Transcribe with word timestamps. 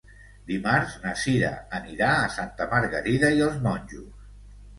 Dimarts 0.51 0.95
na 1.03 1.11
Cira 1.23 1.51
anirà 1.81 2.07
a 2.23 2.31
Santa 2.37 2.67
Margarida 2.73 3.31
i 3.37 3.45
els 3.51 3.61
Monjos. 3.69 4.27